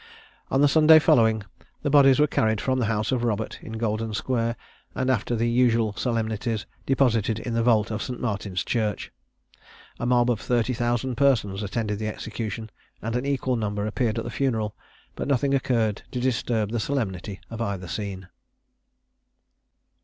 [0.49, 1.43] On the Sunday following,
[1.83, 4.55] the bodies were carried from the house of Robert, in Golden square,
[4.95, 8.19] and, after the usual solemnities, deposited in the vault of St.
[8.19, 9.11] Martin's church.
[9.99, 14.23] A mob of thirty thousand persons attended the execution, and an equal number appeared at
[14.23, 14.75] the funeral,
[15.15, 18.27] but nothing occurred to disturb the solemnity of either scene.